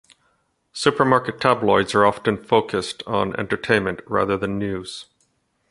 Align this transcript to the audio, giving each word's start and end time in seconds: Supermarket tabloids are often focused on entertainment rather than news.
Supermarket 0.73 1.39
tabloids 1.39 1.93
are 1.93 2.07
often 2.07 2.35
focused 2.35 3.03
on 3.05 3.39
entertainment 3.39 4.01
rather 4.07 4.35
than 4.35 4.57
news. 4.57 5.05